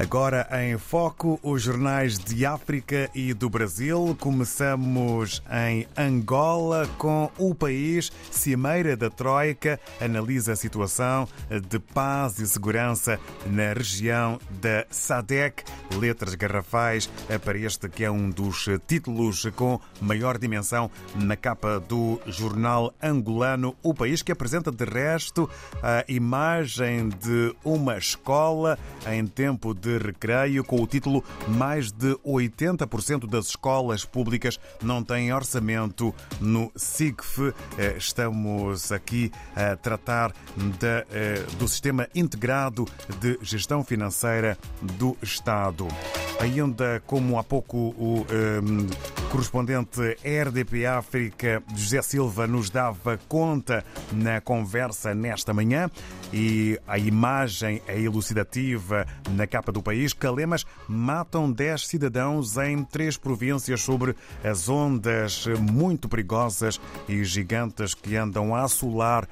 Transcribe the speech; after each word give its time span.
Agora 0.00 0.48
em 0.62 0.78
foco 0.78 1.38
os 1.42 1.60
jornais 1.60 2.18
de 2.18 2.46
África 2.46 3.10
e 3.14 3.34
do 3.34 3.50
Brasil. 3.50 4.16
Começamos 4.18 5.42
em 5.68 5.86
Angola 5.94 6.88
com 6.96 7.30
o 7.36 7.54
país. 7.54 8.10
Cimeira 8.30 8.96
da 8.96 9.10
Troika 9.10 9.78
analisa 10.00 10.54
a 10.54 10.56
situação 10.56 11.28
de 11.68 11.78
paz 11.78 12.38
e 12.38 12.48
segurança 12.48 13.20
na 13.44 13.74
região 13.74 14.40
da 14.62 14.86
SADEC. 14.88 15.64
Letras 15.98 16.34
garrafais 16.34 17.06
para 17.44 17.58
este 17.58 17.86
que 17.86 18.02
é 18.02 18.10
um 18.10 18.30
dos 18.30 18.70
títulos 18.86 19.44
com 19.54 19.78
maior 20.00 20.38
dimensão 20.38 20.90
na 21.14 21.36
capa 21.36 21.78
do 21.78 22.18
jornal 22.26 22.94
angolano 23.02 23.76
O 23.82 23.92
País, 23.92 24.22
que 24.22 24.32
apresenta 24.32 24.72
de 24.72 24.84
resto 24.86 25.46
a 25.82 26.06
imagem 26.08 27.10
de 27.10 27.54
uma 27.62 27.98
escola 27.98 28.78
em 29.06 29.26
tempo 29.26 29.74
de 29.74 29.89
recreio 29.98 30.64
com 30.64 30.80
o 30.80 30.86
título 30.86 31.24
Mais 31.48 31.90
de 31.90 32.14
80% 32.26 33.28
das 33.28 33.46
escolas 33.46 34.04
públicas 34.04 34.58
não 34.82 35.02
têm 35.02 35.32
orçamento 35.32 36.14
no 36.40 36.70
SIGF. 36.76 37.52
Eh, 37.78 37.94
estamos 37.96 38.92
aqui 38.92 39.30
a 39.54 39.76
tratar 39.76 40.32
de, 40.56 41.06
eh, 41.10 41.44
do 41.58 41.68
Sistema 41.68 42.08
Integrado 42.14 42.86
de 43.20 43.38
Gestão 43.42 43.84
Financeira 43.84 44.56
do 44.82 45.16
Estado. 45.22 45.86
Ainda 46.40 47.02
como 47.06 47.38
há 47.38 47.44
pouco 47.44 47.76
o 47.76 48.26
eh, 48.30 49.19
correspondente 49.30 50.16
RDP 50.24 50.86
África, 50.86 51.62
José 51.74 52.02
Silva, 52.02 52.48
nos 52.48 52.68
dava 52.68 53.18
conta 53.28 53.84
na 54.12 54.40
conversa 54.40 55.14
nesta 55.14 55.54
manhã 55.54 55.88
e 56.32 56.78
a 56.86 56.98
imagem 56.98 57.80
é 57.86 57.98
elucidativa 58.00 59.06
na 59.30 59.46
capa 59.46 59.70
do 59.70 59.80
país. 59.80 60.12
Calemas 60.12 60.66
matam 60.88 61.50
10 61.50 61.86
cidadãos 61.86 62.56
em 62.56 62.82
três 62.82 63.16
províncias 63.16 63.80
sobre 63.80 64.16
as 64.42 64.68
ondas 64.68 65.46
muito 65.60 66.08
perigosas 66.08 66.80
e 67.08 67.22
gigantes 67.22 67.94
que 67.94 68.16
andam 68.16 68.54
a 68.54 68.64
assolar 68.64 69.28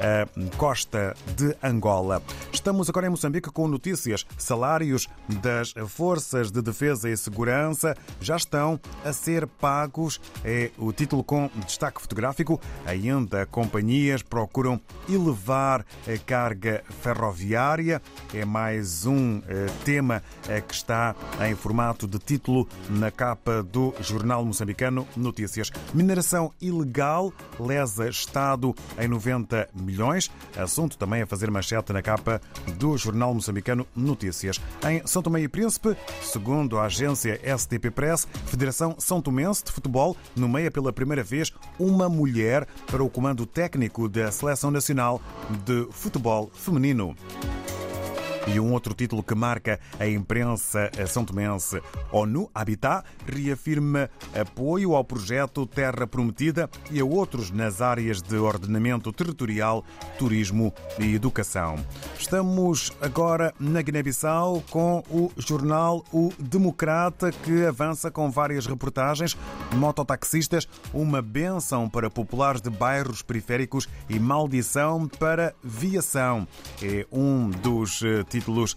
a 0.00 0.56
costa 0.56 1.14
de 1.36 1.56
Angola. 1.62 2.22
Estamos 2.52 2.88
agora 2.88 3.06
em 3.06 3.10
Moçambique 3.10 3.50
com 3.50 3.66
notícias. 3.66 4.26
Salários 4.36 5.08
das 5.42 5.74
forças 5.88 6.50
de 6.50 6.62
defesa 6.62 7.08
e 7.08 7.16
segurança 7.16 7.96
já 8.20 8.36
estão 8.36 8.80
a 9.04 9.12
ser 9.12 9.46
pagos. 9.46 10.20
É 10.44 10.70
o 10.78 10.92
título 10.92 11.24
com 11.24 11.50
destaque 11.66 12.00
fotográfico. 12.00 12.60
Ainda 12.86 13.46
companhias 13.46 14.22
procuram 14.22 14.80
elevar 15.08 15.84
a 16.06 16.18
carga 16.24 16.82
ferroviária. 17.02 18.00
É 18.32 18.44
mais 18.44 19.06
um 19.06 19.42
eh, 19.48 19.66
tema 19.84 20.22
eh, 20.48 20.60
que 20.60 20.74
está 20.74 21.14
em 21.48 21.54
formato 21.54 22.06
de 22.06 22.18
título 22.18 22.68
na 22.88 23.10
capa 23.10 23.62
do 23.62 23.94
jornal 24.00 24.44
moçambicano 24.44 25.06
Notícias. 25.16 25.70
Mineração 25.92 26.52
ilegal 26.60 27.32
lesa 27.58 28.08
Estado 28.08 28.74
em 28.98 29.08
90 29.08 29.68
milhões. 29.88 30.30
Assunto 30.56 30.96
também 30.98 31.22
a 31.22 31.26
fazer 31.26 31.50
manchete 31.50 31.92
na 31.92 32.02
capa 32.02 32.40
do 32.78 32.96
jornal 32.96 33.34
moçambicano 33.34 33.86
Notícias. 33.96 34.60
Em 34.86 35.04
São 35.06 35.22
Tomé 35.22 35.40
e 35.40 35.48
Príncipe, 35.48 35.96
segundo 36.22 36.78
a 36.78 36.84
agência 36.84 37.40
STP 37.56 37.90
Press, 37.90 38.28
Federação 38.46 38.94
São 38.98 39.20
Tomense 39.20 39.64
de 39.64 39.72
Futebol 39.72 40.16
nomeia 40.36 40.70
pela 40.70 40.92
primeira 40.92 41.22
vez 41.22 41.52
uma 41.78 42.08
mulher 42.08 42.66
para 42.86 43.02
o 43.02 43.10
comando 43.10 43.46
técnico 43.46 44.08
da 44.08 44.30
Seleção 44.30 44.70
Nacional 44.70 45.20
de 45.64 45.88
Futebol 45.90 46.50
Feminino. 46.52 47.16
E 48.54 48.58
um 48.58 48.72
outro 48.72 48.94
título 48.94 49.22
que 49.22 49.34
marca 49.34 49.78
a 50.00 50.06
imprensa 50.06 50.90
são 51.06 51.24
tomense. 51.24 51.82
ONU 52.10 52.50
Habitat 52.54 53.04
reafirma 53.26 54.08
apoio 54.34 54.94
ao 54.94 55.04
projeto 55.04 55.66
Terra 55.66 56.06
Prometida 56.06 56.70
e 56.90 56.98
a 56.98 57.04
outros 57.04 57.50
nas 57.50 57.82
áreas 57.82 58.22
de 58.22 58.36
ordenamento 58.36 59.12
territorial, 59.12 59.84
turismo 60.18 60.72
e 60.98 61.14
educação. 61.14 61.76
Estamos 62.18 62.90
agora 63.02 63.52
na 63.60 63.82
Guiné-Bissau 63.82 64.64
com 64.70 65.04
o 65.10 65.30
jornal 65.36 66.02
O 66.10 66.32
Democrata, 66.38 67.30
que 67.30 67.66
avança 67.66 68.10
com 68.10 68.30
várias 68.30 68.66
reportagens. 68.66 69.36
Mototaxistas, 69.74 70.66
uma 70.92 71.20
benção 71.20 71.88
para 71.88 72.08
populares 72.08 72.62
de 72.62 72.70
bairros 72.70 73.20
periféricos 73.20 73.86
e 74.08 74.18
maldição 74.18 75.06
para 75.06 75.54
viação. 75.62 76.48
É 76.82 77.06
um 77.12 77.50
dos 77.50 78.00
títulos 78.30 78.37
títulos 78.38 78.76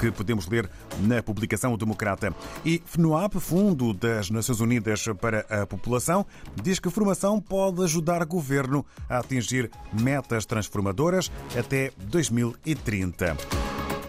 que 0.00 0.10
podemos 0.10 0.46
ler 0.48 0.68
na 1.00 1.22
publicação 1.22 1.76
Democrata. 1.76 2.34
E 2.64 2.82
FNUAP, 2.86 3.34
Fundo 3.40 3.92
das 3.92 4.30
Nações 4.30 4.60
Unidas 4.60 5.04
para 5.20 5.40
a 5.50 5.66
População, 5.66 6.24
diz 6.62 6.78
que 6.78 6.88
a 6.88 6.90
formação 6.90 7.40
pode 7.40 7.82
ajudar 7.84 8.22
o 8.22 8.26
governo 8.26 8.84
a 9.08 9.18
atingir 9.18 9.70
metas 9.92 10.46
transformadoras 10.46 11.30
até 11.58 11.92
2030. 12.06 13.36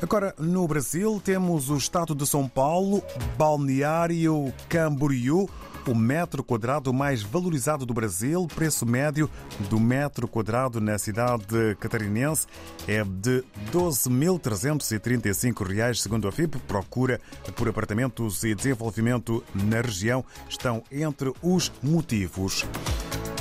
Agora, 0.01 0.35
no 0.37 0.67
Brasil, 0.67 1.21
temos 1.23 1.69
o 1.69 1.77
Estado 1.77 2.13
de 2.13 2.27
São 2.27 2.45
Paulo, 2.45 3.01
Balneário 3.37 4.53
Camboriú, 4.67 5.49
o 5.87 5.95
metro 5.95 6.43
quadrado 6.43 6.93
mais 6.93 7.21
valorizado 7.21 7.85
do 7.85 7.93
Brasil. 7.93 8.47
Preço 8.53 8.85
médio 8.85 9.29
do 9.69 9.79
metro 9.79 10.27
quadrado 10.27 10.79
na 10.79 10.97
cidade 10.97 11.75
catarinense 11.79 12.47
é 12.87 13.03
de 13.03 13.43
12.335 13.71 15.65
reais, 15.67 16.01
segundo 16.01 16.27
a 16.27 16.31
FIP. 16.31 16.57
Procura 16.59 17.19
por 17.55 17.67
apartamentos 17.67 18.43
e 18.43 18.55
desenvolvimento 18.55 19.43
na 19.53 19.81
região 19.81 20.23
estão 20.49 20.83
entre 20.91 21.33
os 21.41 21.71
motivos. 21.81 22.65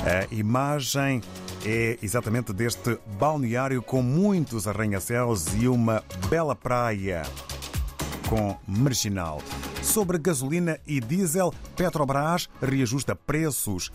A 0.04 0.34
imagem 0.34 1.22
é 1.64 1.96
exatamente 2.02 2.52
deste 2.52 2.98
balneário 3.18 3.80
com 3.82 4.02
muitos 4.02 4.66
arranha-céus 4.66 5.46
e 5.54 5.68
uma 5.68 6.02
bela 6.28 6.56
praia 6.56 7.22
com 8.28 8.56
marginal. 8.66 9.40
Sobre 9.82 10.16
gasolina 10.16 10.78
e 10.86 11.00
diesel, 11.00 11.52
Petrobras 11.76 12.48
reajusta 12.62 13.16
preços. 13.16 13.90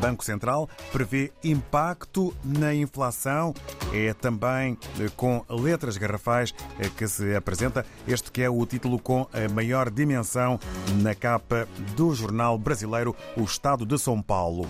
Banco 0.00 0.24
Central 0.24 0.68
prevê 0.92 1.32
impacto 1.42 2.34
na 2.44 2.74
inflação. 2.74 3.54
É 3.92 4.12
também 4.12 4.76
com 5.16 5.44
letras 5.48 5.96
garrafais 5.96 6.52
que 6.96 7.06
se 7.08 7.34
apresenta 7.34 7.86
este 8.06 8.30
que 8.30 8.42
é 8.42 8.50
o 8.50 8.64
título 8.66 8.98
com 8.98 9.26
a 9.32 9.52
maior 9.52 9.88
dimensão 9.88 10.58
na 11.00 11.14
capa 11.14 11.66
do 11.96 12.12
jornal 12.14 12.58
brasileiro 12.58 13.14
O 13.36 13.42
Estado 13.42 13.86
de 13.86 13.98
São 13.98 14.20
Paulo. 14.20 14.66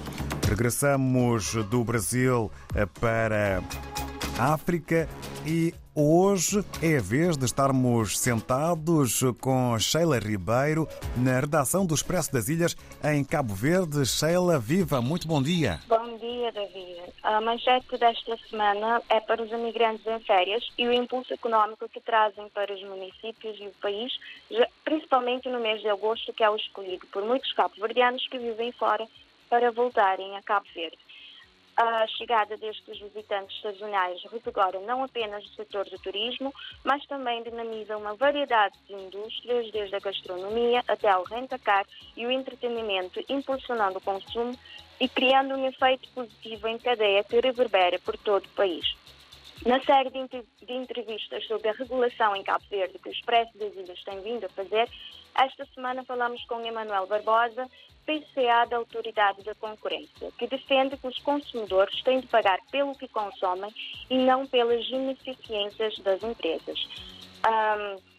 Regressamos 0.48 1.54
do 1.70 1.84
Brasil 1.84 2.50
para 3.00 3.62
África 4.40 5.08
e 5.46 5.74
Hoje 5.92 6.64
é 6.80 6.98
a 6.98 7.00
vez 7.00 7.36
de 7.36 7.44
estarmos 7.44 8.16
sentados 8.16 9.20
com 9.40 9.76
Sheila 9.78 10.20
Ribeiro 10.20 10.86
na 11.16 11.40
redação 11.40 11.84
do 11.84 11.92
Expresso 11.92 12.32
das 12.32 12.48
Ilhas 12.48 12.76
em 13.04 13.24
Cabo 13.24 13.52
Verde. 13.52 14.06
Sheila, 14.06 14.56
viva, 14.58 15.02
muito 15.02 15.26
bom 15.26 15.42
dia. 15.42 15.80
Bom 15.88 16.16
dia, 16.16 16.52
David. 16.52 17.12
A 17.24 17.40
manchete 17.40 17.98
desta 17.98 18.36
semana 18.48 19.02
é 19.10 19.18
para 19.20 19.42
os 19.42 19.50
imigrantes 19.50 20.06
em 20.06 20.20
férias 20.20 20.64
e 20.78 20.86
o 20.86 20.92
impulso 20.92 21.34
económico 21.34 21.88
que 21.88 22.00
trazem 22.00 22.48
para 22.50 22.72
os 22.72 22.82
municípios 22.84 23.58
e 23.60 23.66
o 23.66 23.74
país, 23.82 24.12
principalmente 24.84 25.48
no 25.48 25.60
mês 25.60 25.82
de 25.82 25.88
agosto, 25.88 26.32
que 26.32 26.44
é 26.44 26.48
o 26.48 26.56
escolhido 26.56 27.04
por 27.08 27.24
muitos 27.24 27.52
cabo-verdianos 27.52 28.26
que 28.28 28.38
vivem 28.38 28.70
fora 28.72 29.06
para 29.50 29.72
voltarem 29.72 30.36
a 30.36 30.42
Cabo 30.42 30.66
Verde. 30.72 31.09
A 31.82 32.06
chegada 32.08 32.58
destes 32.58 33.00
visitantes 33.00 33.58
sazonais 33.62 34.22
revigora 34.30 34.78
não 34.80 35.02
apenas 35.02 35.42
o 35.46 35.54
setor 35.54 35.86
do 35.86 35.98
turismo, 35.98 36.52
mas 36.84 37.06
também 37.06 37.42
dinamiza 37.42 37.96
uma 37.96 38.14
variedade 38.14 38.74
de 38.86 38.92
indústrias, 38.92 39.72
desde 39.72 39.96
a 39.96 39.98
gastronomia 39.98 40.84
até 40.86 41.08
ao 41.08 41.24
rentacar 41.24 41.86
e 42.14 42.26
o 42.26 42.30
entretenimento, 42.30 43.24
impulsionando 43.30 43.96
o 43.96 44.02
consumo 44.02 44.54
e 45.00 45.08
criando 45.08 45.54
um 45.54 45.66
efeito 45.66 46.06
positivo 46.10 46.68
em 46.68 46.76
cadeia 46.76 47.24
que 47.24 47.40
reverbera 47.40 47.98
por 48.00 48.14
todo 48.18 48.44
o 48.44 48.50
país. 48.50 48.84
Na 49.66 49.78
série 49.82 50.10
de 50.10 50.72
entrevistas 50.72 51.46
sobre 51.46 51.68
a 51.68 51.72
regulação 51.72 52.34
em 52.34 52.42
Cabo 52.42 52.64
Verde 52.70 52.98
que 52.98 53.10
o 53.10 53.12
Expresso 53.12 53.56
das 53.58 53.74
Ilhas 53.74 54.02
tem 54.04 54.20
vindo 54.22 54.46
a 54.46 54.48
fazer, 54.48 54.88
esta 55.34 55.66
semana 55.74 56.02
falamos 56.04 56.42
com 56.46 56.64
Emanuel 56.64 57.06
Barbosa, 57.06 57.66
PCA 58.06 58.66
da 58.68 58.78
Autoridade 58.78 59.42
da 59.42 59.54
Concorrência, 59.54 60.32
que 60.38 60.46
defende 60.46 60.96
que 60.96 61.06
os 61.06 61.18
consumidores 61.18 62.02
têm 62.02 62.20
de 62.20 62.26
pagar 62.26 62.58
pelo 62.70 62.96
que 62.96 63.06
consomem 63.08 63.70
e 64.08 64.16
não 64.16 64.46
pelas 64.46 64.88
ineficiências 64.88 65.98
das 65.98 66.22
empresas. 66.22 66.78
Um, 67.46 68.09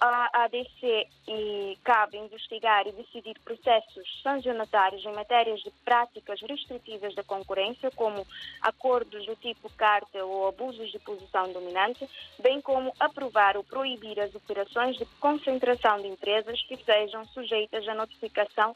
a 0.00 0.44
ADC 0.44 1.06
e 1.28 1.78
cabe 1.84 2.16
investigar 2.16 2.86
e 2.86 2.92
decidir 2.92 3.38
processos 3.44 4.22
sancionatórios 4.22 5.04
em 5.04 5.12
matérias 5.12 5.60
de 5.60 5.70
práticas 5.84 6.40
restritivas 6.40 7.14
da 7.14 7.22
concorrência, 7.22 7.90
como 7.90 8.26
acordos 8.62 9.26
do 9.26 9.36
tipo 9.36 9.70
carta 9.76 10.24
ou 10.24 10.48
abusos 10.48 10.90
de 10.90 10.98
posição 11.00 11.52
dominante, 11.52 12.08
bem 12.38 12.62
como 12.62 12.94
aprovar 12.98 13.58
ou 13.58 13.64
proibir 13.64 14.18
as 14.18 14.34
operações 14.34 14.96
de 14.96 15.04
concentração 15.20 16.00
de 16.00 16.08
empresas 16.08 16.60
que 16.62 16.76
sejam 16.78 17.26
sujeitas 17.26 17.86
à 17.86 17.94
notificação 17.94 18.72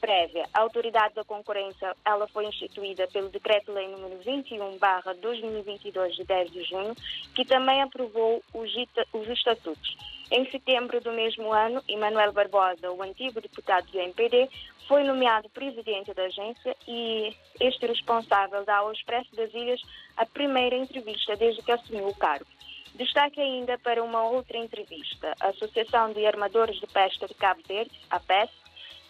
prévia. 0.00 0.46
A 0.52 0.60
Autoridade 0.60 1.14
da 1.14 1.24
Concorrência 1.24 1.96
ela 2.04 2.28
foi 2.28 2.46
instituída 2.46 3.08
pelo 3.08 3.30
Decreto-Lei 3.30 3.88
número 3.88 4.18
21/2022 4.22 6.14
de 6.14 6.24
10 6.24 6.52
de 6.52 6.62
junho, 6.64 6.94
que 7.34 7.44
também 7.44 7.82
aprovou 7.82 8.42
os, 8.54 8.70
os 9.12 9.28
estatutos. 9.28 10.07
Em 10.30 10.50
setembro 10.50 11.00
do 11.00 11.10
mesmo 11.12 11.52
ano, 11.52 11.82
Emanuel 11.88 12.32
Barbosa, 12.32 12.90
o 12.92 13.02
antigo 13.02 13.40
deputado 13.40 13.90
do 13.90 13.98
MPD, 13.98 14.48
foi 14.86 15.02
nomeado 15.02 15.48
presidente 15.48 16.12
da 16.12 16.24
agência 16.24 16.76
e 16.86 17.34
este 17.58 17.86
responsável 17.86 18.64
dá 18.64 18.78
ao 18.78 18.92
Expresso 18.92 19.34
das 19.34 19.52
Ilhas 19.54 19.80
a 20.16 20.26
primeira 20.26 20.76
entrevista 20.76 21.34
desde 21.36 21.62
que 21.62 21.72
assumiu 21.72 22.08
o 22.08 22.14
cargo. 22.14 22.46
Destaque 22.94 23.40
ainda 23.40 23.78
para 23.78 24.02
uma 24.02 24.22
outra 24.24 24.58
entrevista. 24.58 25.34
A 25.40 25.48
Associação 25.48 26.12
de 26.12 26.26
Armadores 26.26 26.78
de 26.80 26.86
Pesca 26.86 27.26
de 27.26 27.34
Cabo 27.34 27.62
Verde, 27.66 27.92
a 28.10 28.20
PES, 28.20 28.50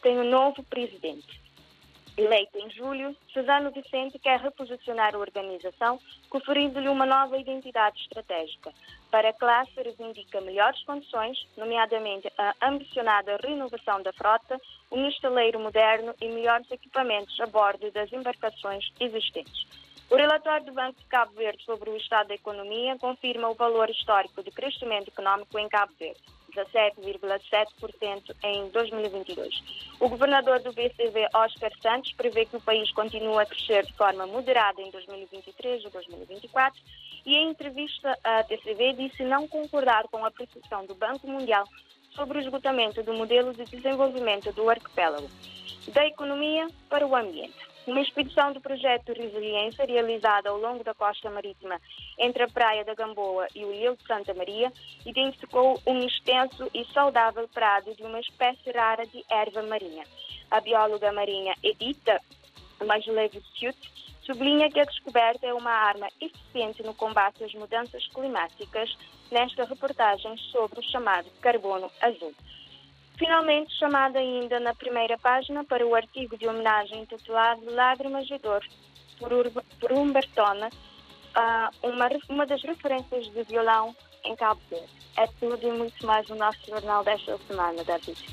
tem 0.02 0.18
um 0.18 0.28
novo 0.28 0.62
presidente. 0.64 1.47
Eleito 2.18 2.58
em 2.58 2.68
julho, 2.70 3.14
Cesano 3.32 3.70
Vicente 3.70 4.18
quer 4.18 4.40
reposicionar 4.40 5.14
a 5.14 5.18
organização, 5.18 6.00
conferindo-lhe 6.28 6.88
uma 6.88 7.06
nova 7.06 7.38
identidade 7.38 8.02
estratégica. 8.02 8.72
Para 9.08 9.28
a 9.28 9.32
classe, 9.32 9.80
reivindica 9.80 10.40
melhores 10.40 10.82
condições, 10.82 11.38
nomeadamente 11.56 12.28
a 12.36 12.56
ambicionada 12.60 13.38
renovação 13.40 14.02
da 14.02 14.12
frota, 14.12 14.60
um 14.90 15.08
estaleiro 15.08 15.60
moderno 15.60 16.12
e 16.20 16.26
melhores 16.26 16.68
equipamentos 16.72 17.38
a 17.38 17.46
bordo 17.46 17.88
das 17.92 18.12
embarcações 18.12 18.92
existentes. 18.98 19.64
O 20.10 20.16
relatório 20.16 20.66
do 20.66 20.72
Banco 20.72 20.98
de 20.98 21.06
Cabo 21.06 21.34
Verde 21.34 21.62
sobre 21.64 21.88
o 21.88 21.96
estado 21.96 22.28
da 22.28 22.34
economia 22.34 22.98
confirma 22.98 23.48
o 23.48 23.54
valor 23.54 23.88
histórico 23.90 24.42
de 24.42 24.50
crescimento 24.50 25.06
econômico 25.06 25.56
em 25.56 25.68
Cabo 25.68 25.92
Verde 25.96 26.37
17,7% 26.64 28.34
em 28.42 28.68
2022. 28.70 29.62
O 30.00 30.08
governador 30.08 30.60
do 30.60 30.72
BCV, 30.72 31.28
Oscar 31.34 31.70
Santos, 31.80 32.12
prevê 32.12 32.44
que 32.44 32.56
o 32.56 32.60
país 32.60 32.90
continue 32.92 33.38
a 33.38 33.46
crescer 33.46 33.84
de 33.86 33.92
forma 33.94 34.26
moderada 34.26 34.80
em 34.80 34.90
2023 34.90 35.84
e 35.84 35.90
2024 35.90 36.80
e 37.26 37.36
em 37.36 37.50
entrevista 37.50 38.18
à 38.24 38.42
TCV 38.44 38.94
disse 38.94 39.22
não 39.24 39.46
concordar 39.48 40.04
com 40.08 40.24
a 40.24 40.28
apreciação 40.28 40.86
do 40.86 40.94
Banco 40.94 41.26
Mundial 41.26 41.64
sobre 42.18 42.38
o 42.38 42.40
esgotamento 42.40 43.00
do 43.04 43.14
modelo 43.14 43.54
de 43.54 43.64
desenvolvimento 43.64 44.52
do 44.52 44.68
arquipélago, 44.68 45.30
da 45.94 46.04
economia 46.04 46.66
para 46.90 47.06
o 47.06 47.14
ambiente. 47.14 47.56
Uma 47.86 48.02
expedição 48.02 48.52
do 48.52 48.60
projeto 48.60 49.12
Resiliência, 49.12 49.86
realizada 49.86 50.50
ao 50.50 50.58
longo 50.58 50.82
da 50.82 50.92
costa 50.92 51.30
marítima 51.30 51.80
entre 52.18 52.42
a 52.42 52.48
Praia 52.48 52.84
da 52.84 52.92
Gamboa 52.92 53.46
e 53.54 53.64
o 53.64 53.72
Ilho 53.72 53.96
de 53.96 54.04
Santa 54.04 54.34
Maria, 54.34 54.70
identificou 55.06 55.80
um 55.86 55.98
extenso 56.00 56.68
e 56.74 56.84
saudável 56.92 57.48
prado 57.48 57.94
de 57.94 58.02
uma 58.02 58.18
espécie 58.18 58.70
rara 58.72 59.06
de 59.06 59.24
erva 59.30 59.62
marinha. 59.62 60.04
A 60.50 60.60
bióloga 60.60 61.12
marinha 61.12 61.54
Edita 61.62 62.20
Majleviciut 62.84 63.78
sublinha 64.22 64.68
que 64.70 64.80
a 64.80 64.84
descoberta 64.84 65.46
é 65.46 65.54
uma 65.54 65.70
arma 65.70 66.08
eficiente 66.20 66.82
no 66.82 66.92
combate 66.92 67.44
às 67.44 67.54
mudanças 67.54 68.06
climáticas 68.08 68.94
nesta 69.30 69.64
reportagem 69.64 70.36
sobre 70.52 70.80
o 70.80 70.82
chamado 70.82 71.28
carbono 71.40 71.90
azul. 72.00 72.34
Finalmente, 73.18 73.76
chamada 73.76 74.18
ainda 74.18 74.60
na 74.60 74.74
primeira 74.74 75.18
página 75.18 75.64
para 75.64 75.84
o 75.84 75.94
artigo 75.94 76.38
de 76.38 76.46
homenagem 76.46 77.02
intitulado 77.02 77.62
Lágrimas 77.74 78.26
de 78.26 78.38
Dor, 78.38 78.64
por, 79.18 79.50
por 79.80 79.92
Humbertona, 79.92 80.70
uma, 81.82 82.08
uma 82.28 82.46
das 82.46 82.62
referências 82.62 83.26
de 83.32 83.42
violão 83.42 83.94
em 84.24 84.36
Cabo 84.36 84.60
Verde. 84.70 84.88
É 85.16 85.26
tudo 85.40 85.58
e 85.66 85.72
muito 85.72 86.06
mais 86.06 86.28
no 86.28 86.36
nosso 86.36 86.58
jornal 86.66 87.02
desta 87.02 87.36
semana, 87.48 87.82
David. 87.82 88.24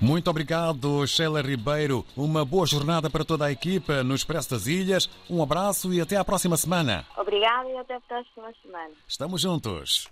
Muito 0.00 0.30
obrigado, 0.30 1.06
Sheila 1.06 1.40
Ribeiro. 1.40 2.04
Uma 2.16 2.44
boa 2.44 2.66
jornada 2.66 3.10
para 3.10 3.24
toda 3.24 3.46
a 3.46 3.52
equipa 3.52 4.02
no 4.04 4.14
Expresso 4.14 4.50
das 4.50 4.66
Ilhas. 4.66 5.10
Um 5.28 5.42
abraço 5.42 5.92
e 5.92 6.00
até 6.00 6.16
à 6.16 6.24
próxima 6.24 6.56
semana. 6.56 7.04
Obrigada 7.16 7.68
e 7.68 7.76
até 7.76 7.94
a 7.96 8.00
próxima 8.00 8.52
semana. 8.62 8.94
Estamos 9.08 9.40
juntos. 9.40 10.08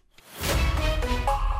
Bye. 1.10 1.59